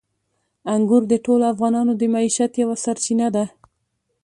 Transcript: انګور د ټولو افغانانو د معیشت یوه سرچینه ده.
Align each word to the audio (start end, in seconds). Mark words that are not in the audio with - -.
انګور 0.73 1.03
د 1.09 1.13
ټولو 1.25 1.43
افغانانو 1.53 1.93
د 1.97 2.03
معیشت 2.13 2.51
یوه 2.63 2.75
سرچینه 2.83 3.27
ده. 3.35 3.45